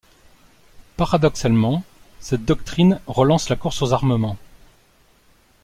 Paradoxalement, 0.97 1.83
cette 2.19 2.43
doctrine 2.43 2.99
relance 3.05 3.49
la 3.49 3.55
course 3.55 3.83
aux 3.83 3.93
armements. 3.93 4.35